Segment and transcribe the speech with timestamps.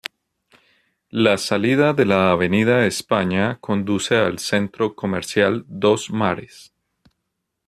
[1.11, 6.73] La salida de la avenida España conduce al Centro Comercial Dos Mares.